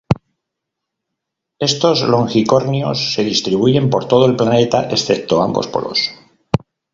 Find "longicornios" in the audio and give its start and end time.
2.07-3.13